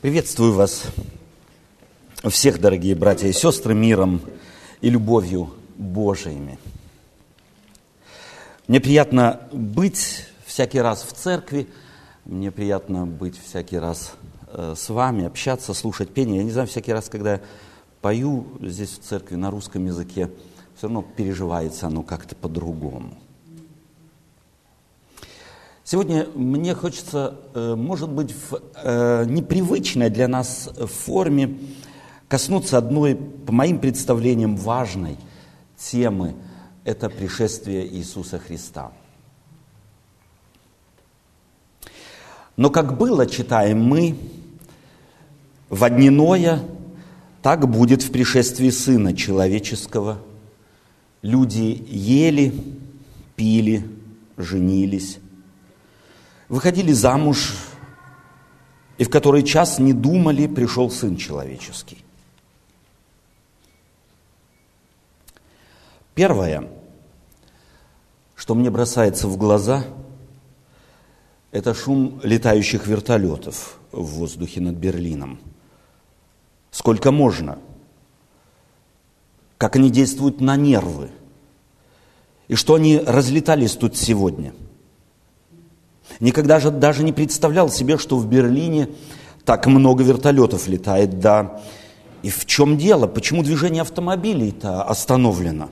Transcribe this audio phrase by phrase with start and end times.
[0.00, 0.84] Приветствую вас
[2.22, 4.20] всех, дорогие братья и сестры, миром
[4.80, 6.56] и любовью Божиими.
[8.68, 11.66] Мне приятно быть всякий раз в церкви,
[12.26, 14.12] мне приятно быть всякий раз
[14.52, 16.36] э, с вами, общаться, слушать пение.
[16.36, 17.40] Я не знаю, всякий раз, когда я
[18.00, 20.30] пою здесь в церкви на русском языке,
[20.76, 23.18] все равно переживается оно как-то по-другому.
[25.90, 31.56] Сегодня мне хочется, э, может быть, в э, непривычной для нас форме
[32.28, 35.16] коснуться одной, по моим представлениям, важной
[35.78, 36.34] темы–
[36.84, 38.92] это пришествие Иисуса Христа.
[42.58, 44.14] Но как было, читаем мы,
[45.70, 46.60] в одниное,
[47.40, 50.18] так будет в пришествии Сына Человеческого.
[51.22, 52.52] Люди ели,
[53.36, 53.86] пили,
[54.36, 55.18] женились,
[56.48, 57.54] выходили замуж,
[58.96, 62.04] и в который час не думали, пришел Сын Человеческий.
[66.14, 66.68] Первое,
[68.34, 69.84] что мне бросается в глаза,
[71.52, 75.38] это шум летающих вертолетов в воздухе над Берлином.
[76.72, 77.58] Сколько можно?
[79.58, 81.10] Как они действуют на нервы?
[82.48, 84.52] И что они разлетались тут сегодня–
[86.20, 88.88] Никогда же даже не представлял себе, что в Берлине
[89.44, 91.20] так много вертолетов летает.
[91.20, 91.60] Да,
[92.22, 93.06] и в чем дело?
[93.06, 95.70] Почему движение автомобилей-то остановлено?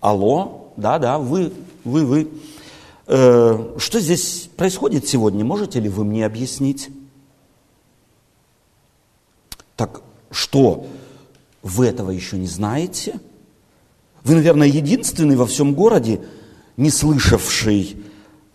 [0.00, 1.52] Алло, да-да, вы,
[1.84, 2.28] вы, вы.
[3.06, 5.44] Э, что здесь происходит сегодня?
[5.44, 6.90] Можете ли вы мне объяснить?
[9.76, 10.86] Так что,
[11.62, 13.20] вы этого еще не знаете?
[14.24, 16.20] Вы, наверное, единственный во всем городе,
[16.76, 17.96] не слышавший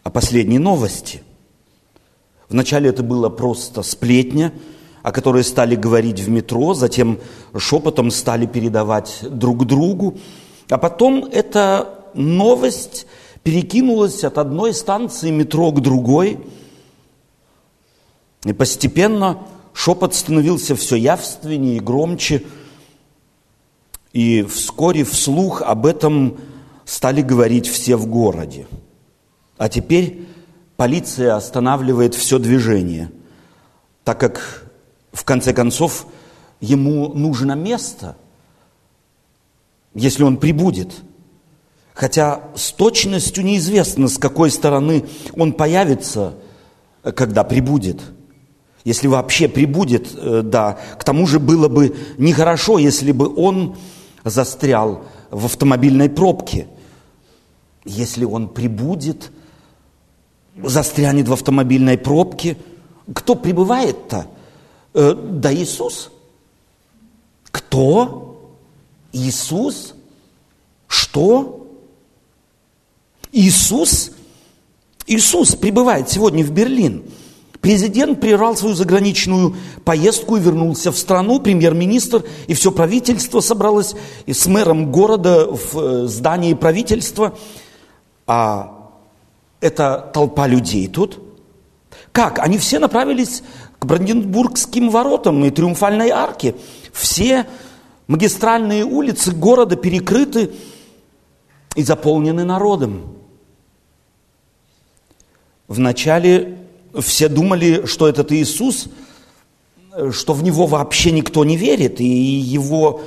[0.04, 1.24] о последней новости.
[2.50, 4.54] Вначале это было просто сплетня,
[5.02, 7.20] о которой стали говорить в метро, затем
[7.58, 10.18] шепотом стали передавать друг другу,
[10.70, 13.08] а потом эта новость
[13.44, 16.40] перекинулась от одной станции метро к другой,
[18.46, 19.40] и постепенно
[19.74, 22.44] шепот становился все явственнее и громче,
[24.12, 26.38] и вскоре вслух об этом
[26.86, 28.68] стали говорить все в городе–
[29.64, 30.28] а теперь
[30.76, 33.10] полиция останавливает все движение,
[34.04, 34.66] так как
[35.14, 36.06] в конце концов
[36.60, 38.18] ему нужно место,
[39.96, 40.92] если он прибудет.
[41.94, 46.34] Хотя с точностью неизвестно, с какой стороны он появится,
[47.02, 48.02] когда прибудет.
[48.84, 50.78] Если вообще прибудет, э, да.
[51.00, 53.78] К тому же было бы нехорошо, если бы он
[54.26, 56.68] застрял в автомобильной пробке.
[57.86, 59.32] Если он прибудет–
[60.62, 62.58] застрянет в автомобильной пробке.
[63.14, 64.28] Кто прибывает-то?
[64.94, 66.12] Э, да Иисус.
[67.52, 68.52] Кто?
[69.12, 69.94] Иисус?
[70.88, 71.68] Что?
[73.32, 74.12] Иисус?
[75.08, 77.04] Иисус прибывает сегодня в Берлин.
[77.62, 81.40] Президент прервал свою заграничную поездку и вернулся в страну.
[81.40, 87.38] Премьер-министр и все правительство собралось и с мэром города в э, здании правительства.
[88.28, 88.83] А
[89.64, 91.20] эта толпа людей тут?
[92.12, 92.40] Как?
[92.40, 93.44] Они все направились
[93.80, 96.56] к Бранденбургским воротам и Триумфальной арке.
[96.92, 97.48] Все
[98.08, 100.52] магистральные улицы города перекрыты
[101.76, 103.16] и заполнены народом.
[105.68, 106.58] Вначале
[107.00, 108.90] все думали, что этот Иисус,
[110.12, 113.02] что в Него вообще никто не верит, и Его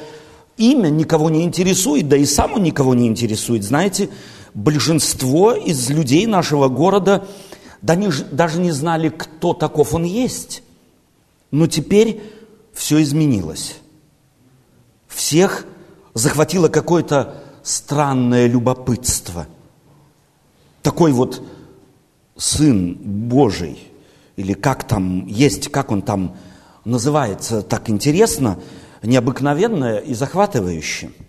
[0.57, 3.63] имя никого не интересует, да и сам Он никого не интересует.
[3.63, 4.09] Знаете,
[4.57, 7.29] большинство из людей нашего города
[7.83, 10.63] даже не знали, кто таков он есть.
[11.53, 12.23] Но теперь
[12.73, 13.77] все изменилось.
[15.07, 15.67] Всех
[16.15, 19.47] захватило какое-то странное любопытство.
[20.83, 21.43] Такой вот
[22.37, 23.79] Сын Божий,
[24.37, 26.37] или как там есть, как он там
[26.85, 28.59] называется, так интересно,
[29.03, 31.13] необыкновенное и захватывающее–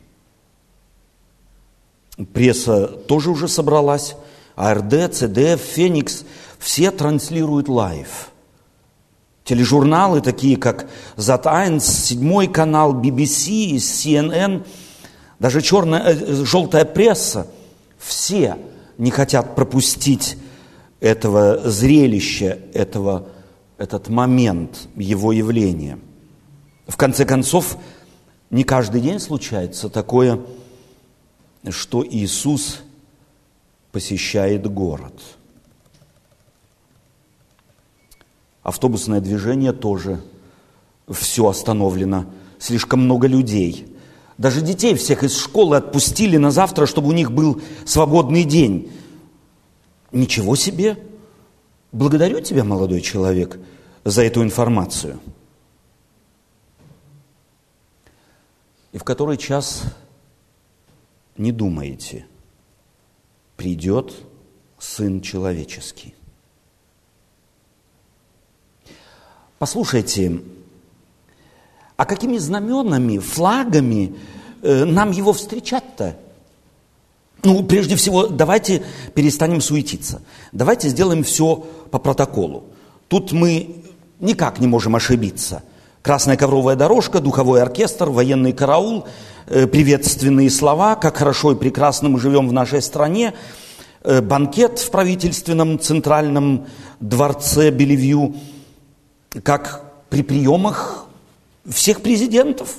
[2.34, 4.16] Пресса тоже уже собралась.
[4.56, 6.24] АРД, ЦДФ, Феникс,
[6.58, 8.32] все транслируют live.
[9.44, 14.66] Тележурналы, такие как The Times, Седьмой канал, BBC, CNN,
[15.40, 17.48] даже черная, э, желтая пресса,
[18.00, 18.58] все
[18.98, 20.38] не хотят пропустить
[21.00, 23.28] этого зрелища, этого,
[23.78, 26.00] этот момент его явления.
[26.88, 27.78] В конце концов,
[28.50, 30.40] не каждый день случается такое
[31.72, 32.80] что Иисус
[33.92, 35.14] посещает город.
[38.64, 40.22] Автобусное движение тоже
[41.10, 42.26] все остановлено,
[42.60, 43.88] слишком много людей.
[44.38, 48.92] Даже детей всех из школы отпустили на завтра, чтобы у них был свободный день.
[50.12, 50.98] Ничего себе!
[51.92, 53.58] Благодарю тебя, молодой человек,
[54.04, 55.20] за эту информацию.
[58.92, 59.84] И в который час
[61.38, 62.26] не думаете,
[63.56, 64.14] придет
[64.80, 66.14] Сын Человеческий.
[69.60, 70.42] Послушайте,
[71.96, 74.16] а какими знаменами, флагами
[74.62, 76.16] э, нам его встречать-то?
[77.44, 78.84] Ну, прежде всего, давайте
[79.16, 80.22] перестанем суетиться.
[80.52, 81.56] Давайте сделаем все
[81.92, 82.66] по протоколу.
[83.08, 83.84] Тут мы
[84.20, 85.64] никак не можем ошибиться.
[86.08, 89.06] Красная ковровая дорожка, духовой оркестр, военный караул,
[89.48, 93.34] э, приветственные слова, как хорошо и прекрасно мы живем в нашей стране,
[94.04, 96.68] э, банкет в правительственном центральном
[97.02, 98.36] дворце Белевью,
[99.44, 101.08] как при приемах
[101.70, 102.76] всех президентов,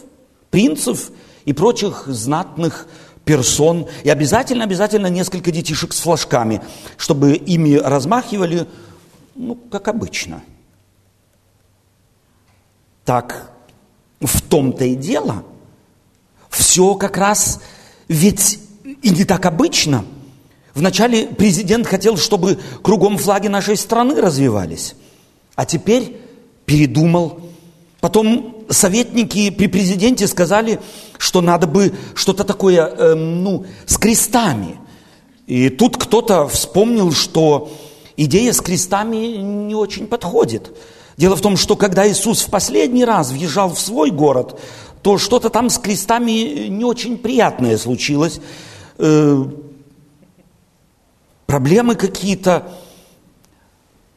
[0.48, 1.10] принцев
[1.44, 2.88] и прочих знатных
[3.26, 3.88] персон.
[4.04, 6.62] И обязательно, обязательно несколько детишек с флажками,
[6.96, 8.66] чтобы ими размахивали,
[9.34, 10.40] ну, как обычно.
[13.08, 13.52] Так
[14.20, 15.43] в том-то и дело.
[16.50, 17.58] Все как раз
[18.06, 18.58] ведь
[19.00, 20.05] и не так обычно.
[20.75, 24.94] Вначале президент хотел, чтобы кругом флаги нашей страны развивались.
[25.55, 26.20] А теперь
[26.66, 27.40] передумал.
[28.00, 30.78] Потом советники при президенте сказали,
[31.16, 34.78] что надо бы что-то такое, э, ну, с крестами.
[35.46, 37.72] И тут кто-то вспомнил, что
[38.19, 40.76] идея с крестами не очень подходит.
[41.19, 44.59] Дело в том, что когда Иисус в последний раз въезжал в свой город,
[45.03, 48.41] то что-то там с крестами не очень приятное случилось.
[48.97, 49.44] Э,
[51.47, 52.73] проблемы какие-то,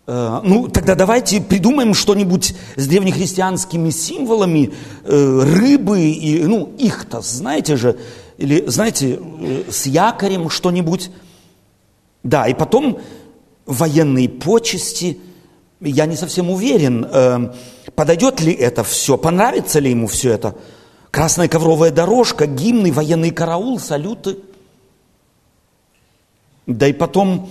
[0.07, 4.74] Э, ну, тогда давайте придумаем что-нибудь с древнехристианскими символами
[5.06, 7.97] э, рыбы, и, ну, их-то, знаете же,
[8.38, 9.19] или, знаете,
[9.69, 11.12] с якорем что-нибудь.
[12.24, 13.00] Да, и потом
[13.65, 15.19] военные почести.
[15.81, 17.51] Я не совсем уверен,
[17.95, 20.56] подойдет ли это все, понравится ли ему все это.
[21.10, 24.38] Красная ковровая дорожка, гимны, военный караул, салюты.
[26.68, 27.50] Да и потом,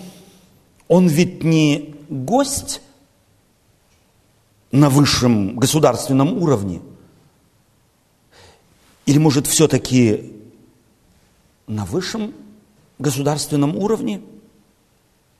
[0.86, 2.80] он ведь не гость
[4.70, 6.80] на высшем государственном уровне?
[9.06, 10.32] Или, может, все-таки
[11.66, 12.32] на высшем
[13.00, 14.22] государственном уровне?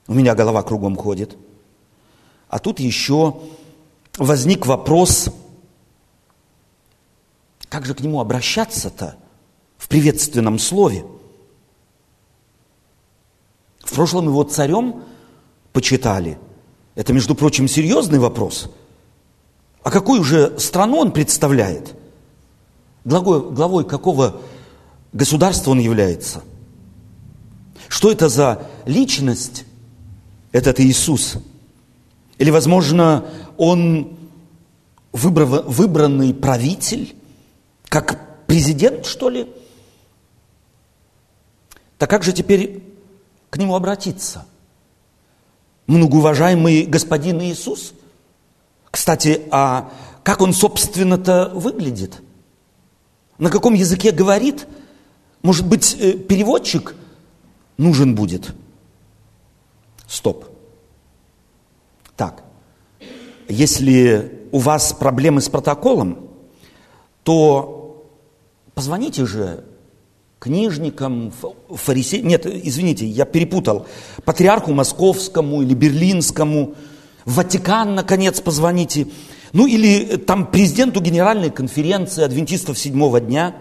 [0.08, 1.36] У меня голова кругом ходит.
[2.50, 3.40] А тут еще
[4.18, 5.30] возник вопрос,
[7.68, 9.16] как же к нему обращаться-то
[9.78, 11.06] в приветственном слове?
[13.78, 15.04] В прошлом его царем
[15.72, 16.38] почитали–
[16.94, 18.68] это, между прочим, серьезный вопрос.
[19.82, 21.94] А какую же страну он представляет?
[23.04, 24.42] Главой, главой какого
[25.12, 26.42] государства он является?
[27.88, 29.64] Что это за личность,
[30.52, 31.36] этот Иисус?
[32.40, 33.26] Или, возможно,
[33.56, 34.16] он
[35.12, 37.14] выбрав, выбранный правитель,
[37.88, 39.46] как президент, что ли?
[41.98, 42.82] Так как же теперь
[43.50, 44.46] к нему обратиться?
[45.90, 47.92] многоуважаемый господин Иисус.
[48.90, 49.92] Кстати, а
[50.22, 52.22] как он, собственно-то, выглядит?
[53.38, 54.66] На каком языке говорит?
[55.42, 56.94] Может быть, э, переводчик
[57.76, 58.54] нужен будет?
[60.06, 60.46] Стоп.
[62.20, 62.44] Так,
[63.48, 66.28] если у вас проблемы с протоколом,
[67.22, 68.12] то
[68.74, 69.64] позвоните же
[70.38, 71.32] книжникам,
[71.70, 73.86] фарисеям, нет, извините, я перепутал,
[74.26, 76.74] патриарху московскому или берлинскому,
[77.24, 79.06] в Ватикан, наконец, позвоните,
[79.54, 83.56] ну или там президенту Генеральной конференции адвентистов седьмого дня.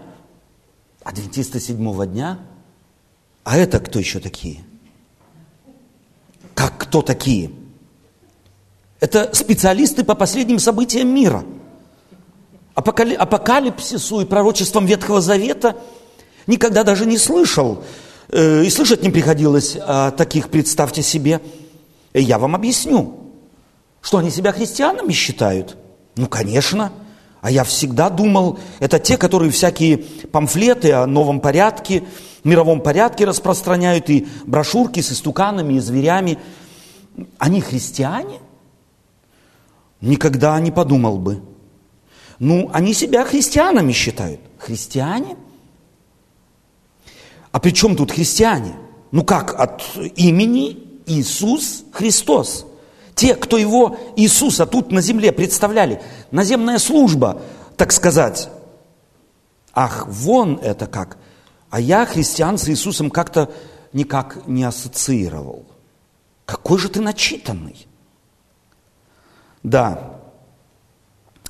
[1.02, 2.40] Адвентисты седьмого дня?
[3.42, 4.58] А это кто еще такие?
[6.52, 7.52] Как кто такие?
[9.00, 11.44] Это специалисты по последним событиям мира.
[12.74, 15.76] Апокалипсису и пророчествам Ветхого Завета–
[16.50, 17.84] Никогда даже не слышал.
[18.28, 21.40] Э, и слышать не приходилось о таких, представьте себе.
[22.12, 23.20] Я вам объясню.
[24.00, 25.76] Что они себя христианами считают?
[26.16, 26.92] Ну, конечно.
[27.40, 32.02] А я всегда думал, это те, которые всякие памфлеты о новом порядке,
[32.42, 36.36] мировом порядке распространяют, и брошюрки с истуканами и зверями.
[37.38, 38.40] Они христиане?
[40.00, 41.42] Никогда не подумал бы.
[42.38, 44.40] Ну, они себя христианами считают.
[44.58, 45.36] Христиане–
[47.52, 48.74] а при чем тут христиане?
[49.10, 49.82] Ну как, от
[50.16, 52.66] имени Иисус Христос.
[53.14, 57.42] те, кто его, Иисуса, тут на земле представляли, наземная служба,
[57.76, 58.48] так сказать.
[59.74, 61.18] Ах, вон это как.
[61.70, 63.50] А я христиан с Иисусом как-то
[63.92, 65.66] никак не ассоциировал.
[66.46, 67.86] Какой же ты начитанный.
[69.62, 70.20] Да,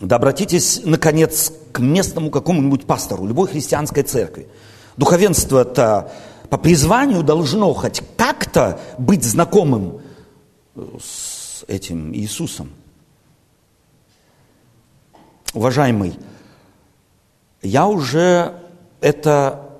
[0.00, 4.48] да обратитесь, наконец, к местному какому-нибудь пастору любой христианской церкви.
[4.96, 6.12] Духовенство-то
[6.48, 10.00] по призванию должно хоть как-то быть знакомым
[10.74, 12.70] с этим Иисусом.
[15.52, 16.18] Уважаемый,
[17.62, 18.54] я уже
[19.00, 19.70] это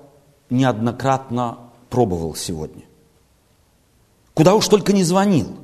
[0.51, 1.59] неоднократно
[1.89, 2.83] пробовал сегодня.
[4.35, 5.60] Куда уж только не звонил.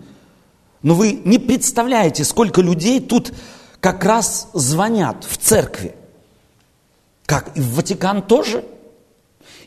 [0.87, 3.33] Но вы не представляете, сколько людей тут
[3.81, 5.97] как раз звонят в церкви.
[7.25, 7.50] Как?
[7.57, 8.64] И в Ватикан тоже?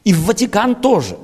[0.05, 1.17] И в Ватикан тоже.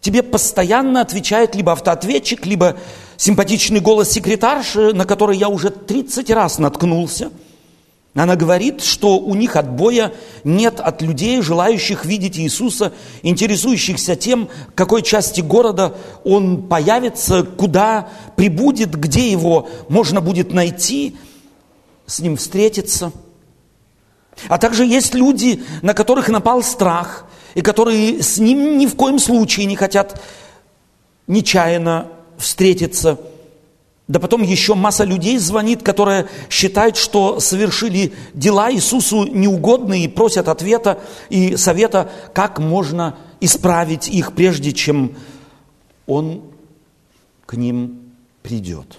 [0.00, 2.76] Тебе постоянно отвечает либо автоответчик, либо
[3.16, 7.30] симпатичный голос секретарши, на который я уже 30 раз наткнулся.
[8.16, 14.72] Она говорит, что у них отбоя нет от людей, желающих видеть Иисуса, интересующихся тем, в
[14.74, 15.94] какой части города
[16.24, 21.16] Он появится, куда прибудет, где Его можно будет найти,
[22.06, 23.12] с Ним встретиться.
[24.48, 29.18] А также есть люди, на которых напал страх, и которые с Ним ни в коем
[29.18, 30.22] случае не хотят
[31.26, 32.08] нечаянно
[32.38, 33.20] встретиться.
[34.08, 40.48] Да потом еще масса людей звонит, которые считают, что совершили дела Иисусу неугодные и просят
[40.48, 45.16] ответа и совета, как можно исправить их, прежде чем
[46.06, 46.42] Он
[47.46, 48.98] к ним придет.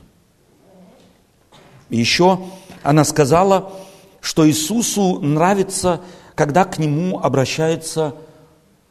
[1.89, 2.41] еще
[2.83, 3.71] она сказала,
[4.19, 6.01] что Иисусу нравится,
[6.35, 8.13] когда к Нему обращается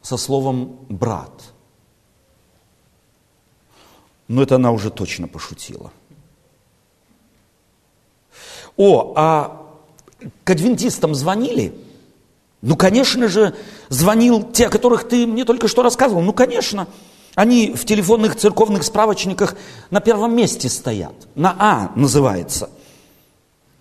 [0.01, 1.31] со словом «брат».
[4.27, 5.91] Но это она уже точно пошутила.
[8.77, 9.67] О, а
[10.43, 11.73] к адвентистам звонили?
[12.61, 13.55] Ну, конечно же,
[13.89, 16.21] звонил те, о которых ты мне только что рассказывал.
[16.21, 16.87] Ну, конечно.
[17.35, 19.55] Они в телефонных церковных справочниках
[19.91, 21.13] на первом месте стоят.
[21.35, 22.69] На А называется.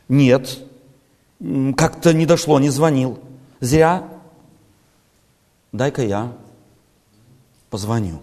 [0.08, 0.58] Нет,
[1.76, 3.18] как-то не дошло, не звонил.
[3.60, 4.08] Зря.
[5.72, 6.32] Дай-ка я
[7.70, 8.20] позвоню.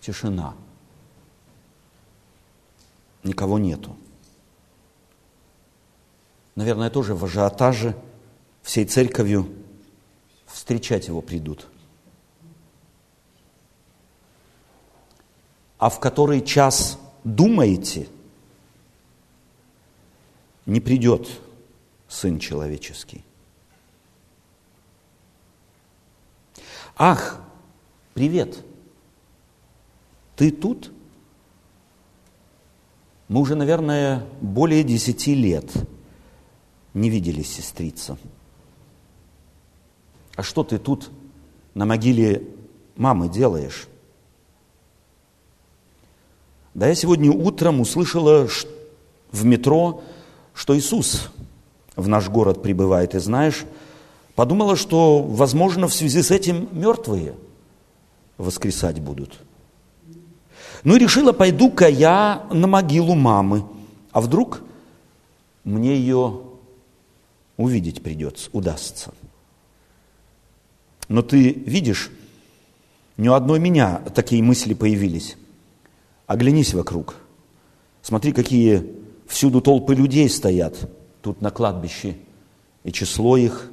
[0.00, 0.54] Тишина.
[3.24, 3.96] Никого нету.
[6.54, 7.96] Наверное, тоже в ажиотаже
[8.62, 9.52] всей церковью
[10.46, 11.66] встречать его придут.
[15.78, 18.08] А в который час думаете,
[20.66, 21.28] не придет
[22.08, 23.24] Сын Человеческий.
[26.96, 27.40] Ах,
[28.14, 28.64] привет,
[30.36, 30.92] ты тут?
[33.28, 35.70] Мы уже, наверное, более десяти лет
[36.92, 38.18] не виделись, сестрица.
[40.36, 41.10] А что ты тут
[41.74, 42.46] на могиле
[42.96, 43.88] мамы делаешь?
[46.74, 48.48] Да я сегодня утром услышала
[49.30, 50.02] в метро,
[50.52, 51.30] что Иисус
[51.96, 53.14] в наш город прибывает.
[53.14, 53.64] И знаешь,
[54.34, 57.34] подумала, что, возможно, в связи с этим мертвые
[58.38, 59.40] воскресать будут.
[60.84, 63.64] Ну и решила, пойду-ка я на могилу мамы.
[64.12, 64.62] А вдруг
[65.64, 66.42] мне ее
[67.56, 69.12] увидеть придется, удастся.
[71.08, 72.10] Но ты видишь,
[73.16, 75.36] ни у одной меня такие мысли появились.
[76.26, 77.16] Оглянись вокруг.
[78.02, 78.94] Смотри, какие
[79.26, 80.90] всюду толпы людей стоят
[81.22, 82.16] тут на кладбище,
[82.82, 83.70] и число их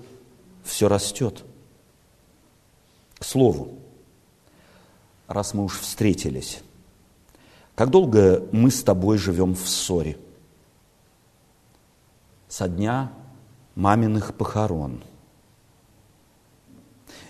[0.64, 1.44] все растет.
[3.20, 3.74] К слову,
[5.28, 6.62] раз мы уж встретились,
[7.76, 10.18] как долго мы с тобой живем в ссоре?
[12.48, 13.12] Со дня
[13.76, 15.04] маминых похорон.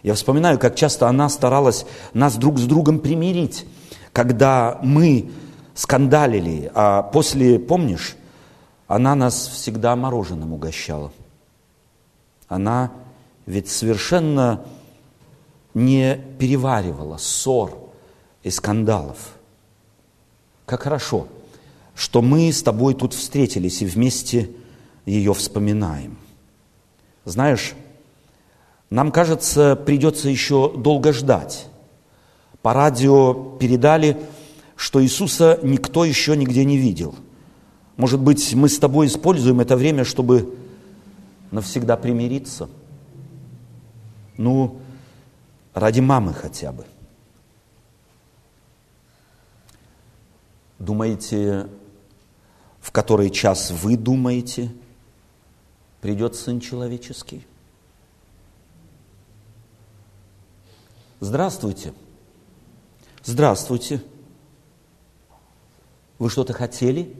[0.04, 3.66] Я вспоминаю, как часто она старалась нас друг с другом примирить,
[4.14, 5.32] когда мы
[5.76, 8.16] скандалили, а после, помнишь,
[8.88, 11.12] она нас всегда мороженым угощала.
[12.48, 12.92] Она
[13.46, 14.66] ведь совершенно
[15.74, 17.78] не переваривала ссор
[18.44, 19.38] и скандалов.
[20.66, 21.28] Как хорошо,
[21.96, 24.50] что мы с тобой тут встретились и вместе
[25.06, 26.18] ее вспоминаем.
[27.26, 27.74] Знаешь,
[28.90, 31.68] нам кажется, придется еще долго ждать.
[32.62, 34.18] По радио передали,
[34.76, 37.16] что Иисуса никто еще нигде не видел.
[37.98, 40.56] Может быть, мы с тобой используем это время, чтобы
[41.52, 42.70] навсегда примириться?
[44.38, 44.80] Ну,
[45.74, 46.86] ради мамы хотя бы.
[50.82, 51.70] Думаете,
[52.80, 54.72] в который час вы думаете,
[56.02, 57.46] придет Сын Человеческий?
[61.20, 61.94] Здравствуйте.
[63.24, 64.02] Здравствуйте.
[66.18, 67.16] Вы что-то хотели?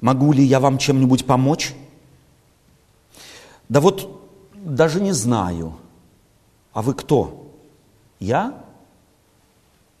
[0.00, 1.74] Могу ли я вам чем-нибудь помочь?
[3.68, 5.76] Да вот даже не знаю.
[6.72, 7.52] А вы кто?
[8.20, 8.64] Я?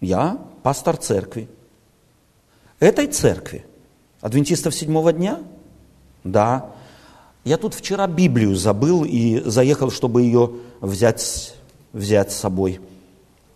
[0.00, 1.48] Я пастор церкви.
[2.84, 3.64] Этой церкви?
[4.20, 5.40] Адвентистов седьмого дня?
[6.22, 6.70] Да.
[7.42, 10.50] Я тут вчера Библию забыл и заехал, чтобы ее
[10.82, 11.54] взять,
[11.94, 12.80] взять с собой.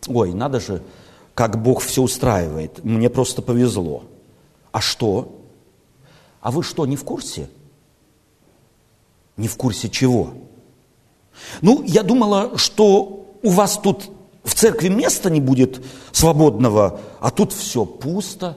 [0.06, 0.82] Ой, надо же,
[1.34, 2.82] как Бог все устраивает.
[2.82, 4.04] Мне просто повезло.
[4.72, 5.38] А что?
[6.40, 7.50] А вы что, не в курсе?
[9.36, 10.32] Не в курсе чего?
[11.60, 14.08] Ну, я думала, что у вас тут
[14.42, 18.56] в церкви места не будет свободного, а тут все пусто.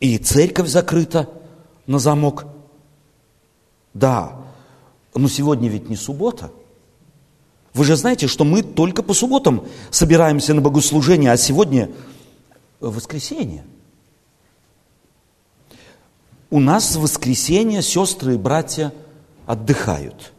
[0.00, 1.28] И церковь закрыта
[1.86, 2.46] на замок.
[3.94, 4.36] Да,
[5.14, 6.50] но сегодня ведь не суббота.
[7.72, 11.90] Вы же знаете, что мы только по субботам собираемся на богослужение, а сегодня
[12.80, 13.64] воскресенье.
[16.50, 18.92] У нас в воскресенье сестры и братья
[19.46, 20.32] отдыхают.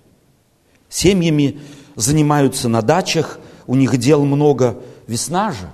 [0.90, 1.60] Семьями
[1.96, 4.78] занимаются на дачах, у них дел много.
[5.08, 5.70] Весна же.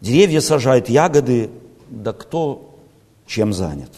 [0.00, 1.50] Деревья сажают, ягоды,
[1.92, 2.74] да кто
[3.26, 3.90] чем занят.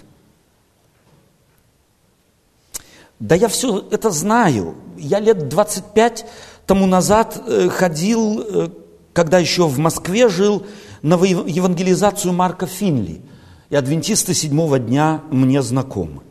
[3.20, 4.74] Да я все это знаю.
[4.98, 6.26] Я лет 25
[6.66, 8.68] тому назад э, ходил, э,
[9.12, 10.66] когда еще в Москве жил,
[11.02, 13.22] на евангелизацию Марка Финли.
[13.70, 16.22] И адвентисты седьмого дня мне знакомы.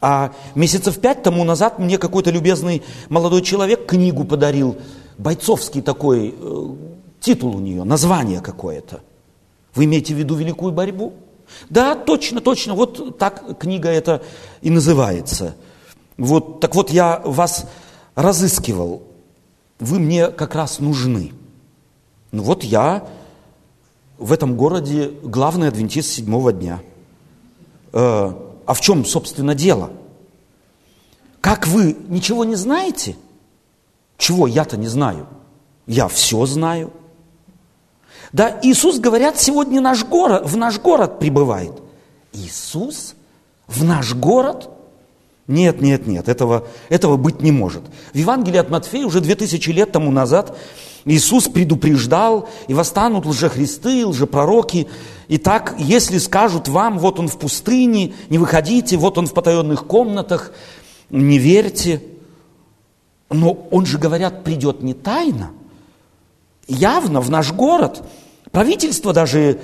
[0.00, 4.76] А месяцев пять тому назад мне какой-то любезный молодой человек книгу подарил,
[5.18, 6.66] бойцовский такой, э,
[7.20, 9.00] титул у нее, название какое-то.
[9.76, 11.12] Вы имеете в виду великую борьбу?
[11.70, 14.22] Да, точно, точно, вот так книга эта
[14.62, 15.54] и называется.
[16.16, 17.66] Вот, так вот я вас
[18.14, 19.02] разыскивал,
[19.78, 21.32] вы мне как раз нужны.
[22.32, 23.06] Ну вот я
[24.18, 26.80] в этом городе главный адвентист седьмого дня.
[27.92, 28.32] Э,
[28.64, 29.90] а в чем, собственно, дело?
[31.42, 33.14] Как вы ничего не знаете?
[34.16, 35.26] Чего я-то не знаю?
[35.86, 36.92] Я все знаю.
[38.32, 41.72] Да, Иисус, говорят, сегодня наш город, в наш город прибывает.
[42.32, 43.14] Иисус
[43.66, 44.70] в наш город?
[45.46, 47.82] Нет, нет, нет, этого, этого быть не может.
[48.12, 50.56] В Евангелии от Матфея уже две тысячи лет тому назад
[51.06, 54.88] Иисус предупреждал, и восстанут лжехристы, лжепророки.
[55.28, 59.86] И так, если скажут вам, вот он в пустыне, не выходите, вот он в потаенных
[59.86, 60.50] комнатах,
[61.10, 62.02] не верьте.
[63.30, 65.52] Но он же, говорят, придет не тайно,
[66.66, 68.02] явно в наш город.
[68.50, 69.60] Правительство даже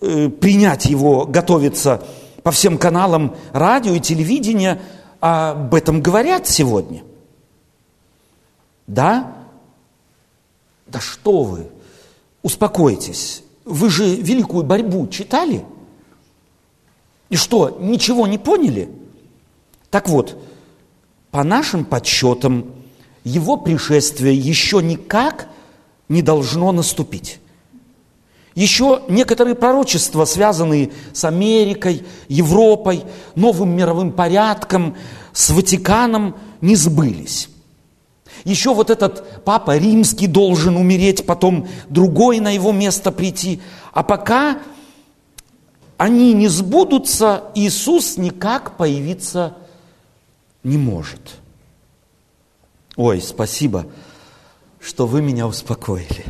[0.00, 2.02] э, принять его готовится
[2.42, 4.80] по всем каналам радио и телевидения,
[5.20, 7.02] об этом говорят сегодня.
[8.86, 9.36] Да?
[10.86, 11.66] Да что вы?
[12.42, 13.42] Успокойтесь.
[13.64, 15.64] Вы же великую борьбу читали?
[17.28, 18.90] И что, ничего не поняли?
[19.90, 20.42] Так вот,
[21.30, 22.72] по нашим подсчетам,
[23.22, 25.48] его пришествие еще никак
[26.10, 27.38] не должно наступить.
[28.54, 33.04] Еще некоторые пророчества, связанные с Америкой, Европой,
[33.36, 34.96] новым мировым порядком,
[35.32, 37.48] с Ватиканом, не сбылись.
[38.44, 43.60] Еще вот этот папа римский должен умереть, потом другой на его место прийти.
[43.92, 44.58] А пока
[45.96, 49.54] они не сбудутся, Иисус никак появиться
[50.64, 51.20] не может.
[52.96, 53.86] Ой, спасибо,
[54.80, 56.24] что вы меня успокоили.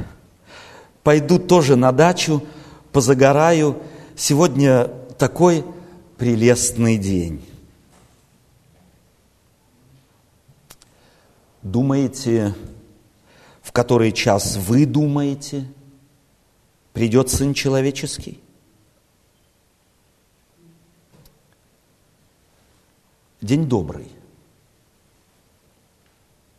[1.03, 2.45] Пойду тоже на дачу,
[2.93, 3.81] позагораю.
[4.17, 5.65] Сегодня такой
[6.19, 7.45] прелестный день.
[11.63, 12.55] Думаете,
[13.63, 15.67] в который час вы думаете,
[16.93, 18.41] придет Сын Человеческий?
[23.41, 24.11] День добрый.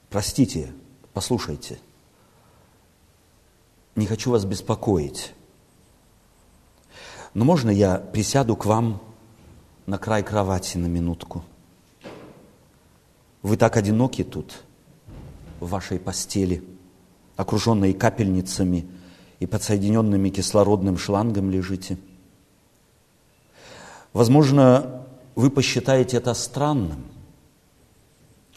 [0.10, 0.72] Простите,
[1.14, 1.80] послушайте.
[3.96, 5.34] Не хочу вас беспокоить.
[7.34, 9.02] Но можно я присяду к вам
[9.86, 11.44] на край кровати на минутку?
[13.42, 14.64] Вы так одиноки тут–
[15.62, 16.64] в вашей постели,
[17.38, 18.88] окруженные капельницами
[19.40, 21.98] и подсоединенными кислородным шлангом лежите.
[24.12, 27.06] Возможно, вы посчитаете это странным,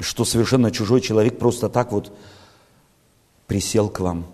[0.01, 2.17] что совершенно чужой человек просто так вот
[3.47, 4.27] присел к вам.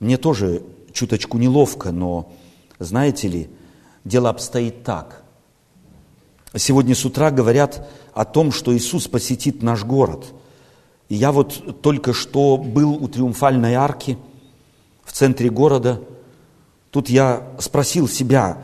[0.00, 2.32] Мне тоже чуточку неловко, но,
[2.78, 3.50] знаете ли,
[4.04, 5.22] дело обстоит так.
[6.54, 10.26] Сегодня с утра говорят о том, что Иисус посетит наш город.
[11.08, 14.18] И я вот только что был у Триумфальной арки
[15.04, 16.00] в центре города.
[16.90, 18.62] Тут я спросил себя,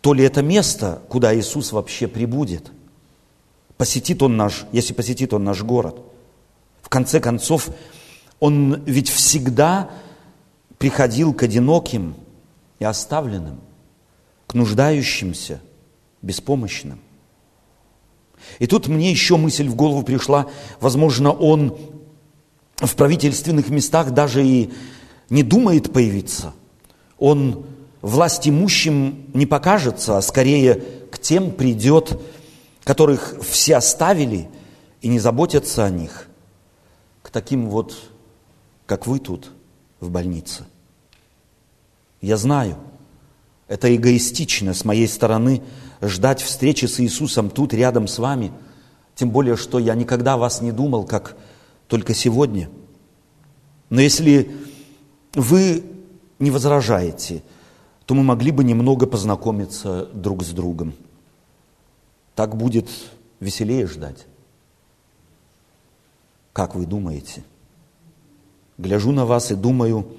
[0.00, 2.70] то ли это место, куда Иисус вообще прибудет.
[3.76, 6.00] Посетит Он наш, если посетит Он наш город.
[6.86, 7.70] В конце концов,
[8.38, 9.90] Он ведь всегда
[10.78, 12.14] приходил к одиноким
[12.78, 13.58] и оставленным,
[14.46, 15.60] к нуждающимся,
[16.22, 17.00] беспомощным.
[18.60, 20.46] И тут мне еще мысль в голову пришла,
[20.78, 21.76] возможно, он
[22.76, 24.70] в правительственных местах даже и
[25.28, 26.54] не думает появиться.
[27.18, 27.66] Он
[28.00, 32.16] власть имущим не покажется, а скорее к тем придет,
[32.84, 34.48] которых все оставили
[35.00, 36.28] и не заботятся о них,
[37.36, 37.94] таким вот,
[38.86, 39.52] как вы тут
[40.00, 40.64] в больнице.
[42.22, 42.78] Я знаю,
[43.68, 45.62] это эгоистично с моей стороны
[46.00, 48.52] ждать встречи с Иисусом тут, рядом с вами,
[49.14, 51.36] тем более, что я никогда вас не думал, как
[51.88, 52.70] только сегодня.
[53.90, 54.50] Но если
[55.34, 55.84] вы
[56.38, 57.42] не возражаете,
[58.06, 60.94] то мы могли бы немного познакомиться друг с другом.
[62.34, 62.88] Так будет
[63.40, 64.24] веселее ждать.
[66.56, 67.44] Как вы думаете?
[68.78, 70.16] Гляжу на вас и думаю,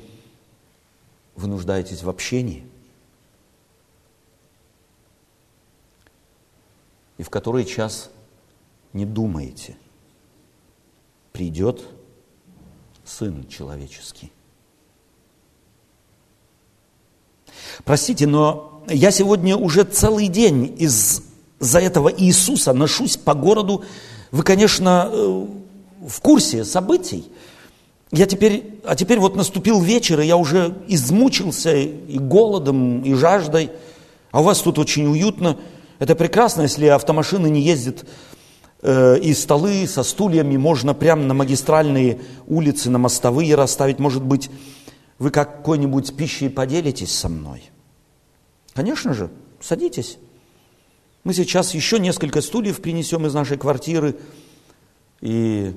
[1.36, 2.64] вы нуждаетесь в общении.
[7.18, 8.12] И в который час
[8.94, 9.78] не думаете,
[11.32, 11.84] придет
[13.04, 14.32] Сын Человеческий.
[17.84, 23.84] Простите, но я сегодня уже целый день из-за этого Иисуса ношусь по городу.
[24.30, 25.48] Вы, конечно, э,
[26.06, 27.30] в курсе событий.
[28.12, 33.72] Я теперь, а теперь вот наступил вечер, и я уже измучился и голодом, и жаждой.
[34.32, 35.58] А у вас тут очень уютно.
[36.00, 38.06] Это прекрасно, если автомашины не ездят
[38.82, 44.00] э, и столы со стульями можно прямо на магистральные улицы, на мостовые расставить.
[44.00, 44.50] Может быть,
[45.20, 47.64] вы какой-нибудь пищей поделитесь со мной?
[48.74, 50.18] Конечно же, садитесь.
[51.24, 54.16] Мы сейчас еще несколько стульев принесем из нашей квартиры
[55.20, 55.74] и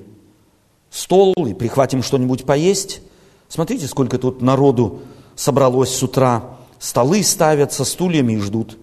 [1.11, 3.01] стол, и прихватим что-нибудь поесть.
[3.49, 5.01] Смотрите, сколько тут народу
[5.35, 6.57] собралось с утра.
[6.79, 8.77] Столы ставят со стульями и ждут.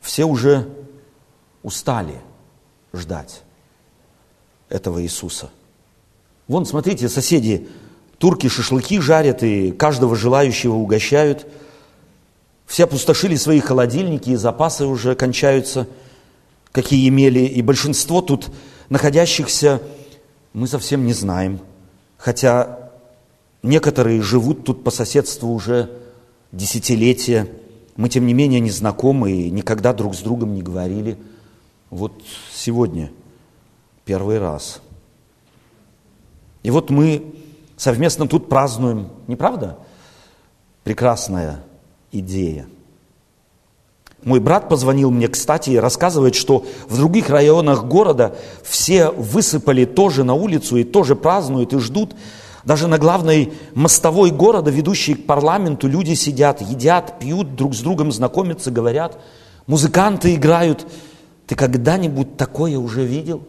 [0.00, 0.66] Все уже
[1.62, 2.22] устали
[2.94, 3.42] ждать
[4.70, 5.50] этого Иисуса.
[6.48, 7.68] Вон, смотрите, соседи
[8.16, 11.46] Турки шашлыки жарят и каждого желающего угощают.
[12.64, 15.86] Все опустошили свои холодильники, и запасы уже кончаются,
[16.72, 17.40] какие имели.
[17.40, 18.48] И большинство тут
[18.88, 19.82] находящихся
[20.56, 21.60] мы совсем не знаем.
[22.16, 22.90] Хотя
[23.62, 25.98] некоторые живут тут по соседству уже
[26.50, 27.46] десятилетия.
[27.96, 31.18] Мы, тем не менее, не знакомы и никогда друг с другом не говорили.
[31.90, 32.12] Вот
[32.54, 33.12] сегодня
[34.06, 34.80] первый раз.
[36.62, 37.34] И вот мы
[37.76, 39.78] совместно тут празднуем, не правда?
[40.84, 41.62] Прекрасная
[42.12, 42.66] идея.
[44.26, 50.22] Мой брат позвонил мне, кстати, и рассказывает, что в других районах города все высыпали тоже
[50.22, 52.14] на улицу и тоже празднуют и ждут.
[52.64, 58.12] Даже на главной мостовой города, ведущей к парламенту, люди сидят, едят, пьют, друг с другом
[58.12, 59.18] знакомятся, говорят.
[59.66, 60.86] Музыканты играют.
[61.46, 63.42] Ты когда-нибудь такое уже видел?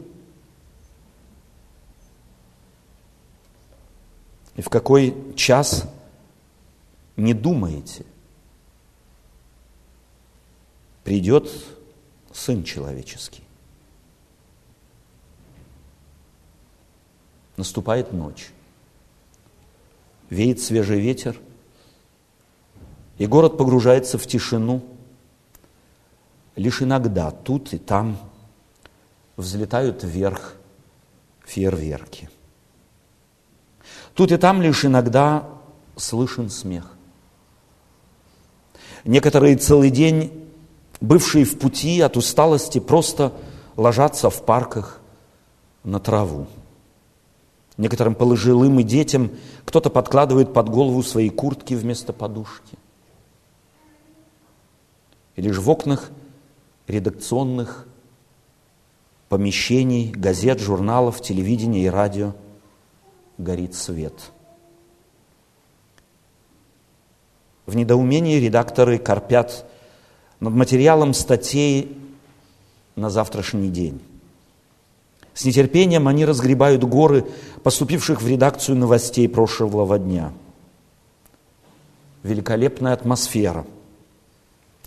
[4.58, 5.86] и в какой час
[7.16, 8.06] не думаете,
[11.08, 11.50] придет
[12.34, 13.46] Сын Человеческий.
[17.56, 18.52] Наступает ночь,
[20.30, 21.40] веет свежий ветер,
[23.18, 24.84] и город погружается в тишину.
[26.58, 28.18] Лишь иногда тут и там
[29.38, 30.56] взлетают вверх
[31.46, 32.30] фейерверки–
[34.14, 35.48] Тут и там лишь иногда
[35.96, 36.92] слышен смех.
[39.06, 40.47] Некоторые целый день,
[41.02, 43.34] бывшие в пути от усталости, просто
[43.76, 45.00] ложатся в парках
[45.84, 46.48] на траву.
[47.78, 49.32] Некоторым пожилым и детям
[49.66, 52.78] кто-то подкладывает под голову свои куртки вместо подушки.
[55.36, 56.10] И лишь в окнах
[56.88, 57.88] редакционных
[59.30, 62.34] помещений, газет, журналов, телевидения и радио–
[63.38, 64.32] горит свет.
[67.66, 69.66] В недоумении редакторы корпят
[70.40, 71.98] над материалом статей
[72.96, 74.00] на завтрашний день.
[75.34, 77.26] С нетерпением они разгребают горы
[77.64, 80.32] поступивших в редакцию новостей прошлого дня.
[82.24, 83.66] великолепная атмосфера,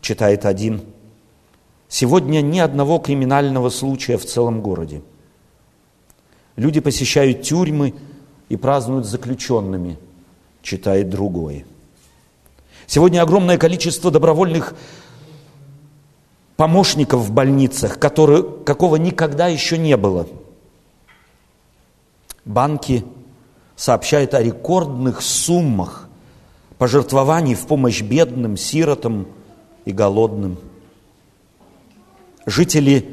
[0.01, 0.83] читает один.
[1.89, 5.03] Сегодня ни одного криминального случая в целом городе.
[6.57, 7.95] Люди посещают тюрьмы
[8.51, 9.99] и празднуют заключенными,
[10.61, 11.65] читает другой.
[12.87, 14.75] Сегодня огромное количество добровольных
[16.61, 20.27] помощников в больницах, которые, какого никогда еще не было.
[22.45, 23.03] Банки
[23.77, 26.07] сообщают о рекордных суммах
[26.77, 29.27] пожертвований в помощь бедным, сиротам
[29.87, 30.59] и голодным.
[32.45, 33.09] Жители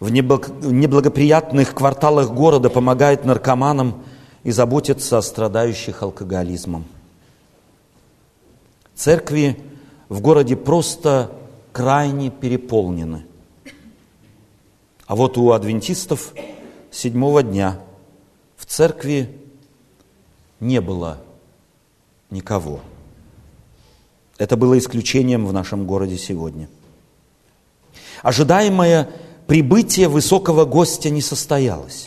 [0.00, 4.02] в неблагоприятных кварталах города помогают наркоманам
[4.42, 6.84] и заботятся о страдающих алкоголизмом.
[8.96, 9.56] Церкви
[10.08, 11.30] в городе просто
[11.74, 13.26] крайне переполнены.
[15.06, 16.32] А вот у адвентистов
[16.92, 17.80] седьмого дня
[18.56, 19.36] в церкви
[20.60, 21.18] не было
[22.30, 22.80] никого.
[24.38, 26.68] Это было исключением в нашем городе сегодня.
[28.22, 29.10] Ожидаемое
[29.48, 32.06] прибытие высокого гостя не состоялось.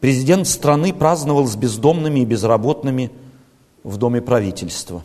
[0.00, 3.10] Президент страны праздновал с бездомными и безработными
[3.82, 5.02] в доме правительства.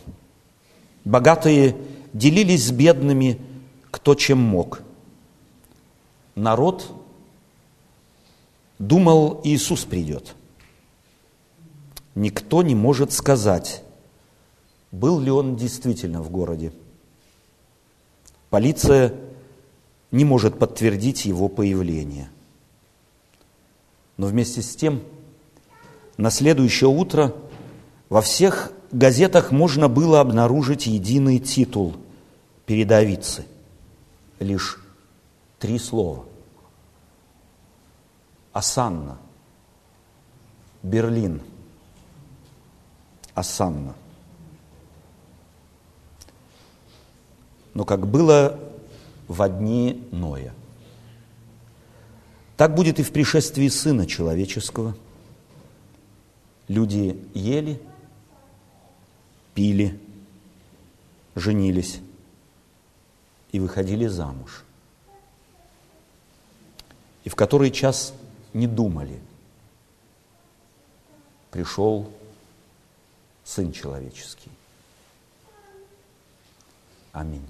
[1.06, 1.74] Богатые
[2.12, 3.40] делились с бедными
[3.90, 4.82] кто чем мог.
[6.34, 6.90] Народ
[8.78, 10.34] думал, Иисус придет.
[12.14, 13.82] Никто не может сказать,
[14.92, 16.72] был ли он действительно в городе.
[18.50, 19.14] Полиция
[20.10, 22.30] не может подтвердить его появление.
[24.16, 25.02] Но вместе с тем,
[26.16, 27.34] на следующее утро
[28.08, 31.96] во всех газетах можно было обнаружить единый титул
[32.66, 33.44] передовицы.
[34.38, 34.80] Лишь
[35.58, 36.24] три слова.
[38.52, 39.18] Асанна.
[40.82, 41.42] Берлин.
[43.34, 43.94] Асанна.
[47.74, 48.58] Но как было
[49.28, 50.52] в дни Ноя,
[52.56, 54.96] так будет и в пришествии Сына Человеческого.
[56.66, 57.80] Люди ели,
[59.58, 59.98] пили,
[61.34, 61.98] женились
[63.50, 64.62] и выходили замуж.
[67.24, 68.14] И в который час
[68.54, 69.18] не думали,
[71.50, 72.08] пришел
[73.42, 74.52] Сын Человеческий.
[77.10, 77.44] Аминь.